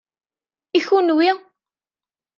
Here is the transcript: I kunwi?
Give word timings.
I 0.77 0.79
kunwi? 0.87 1.29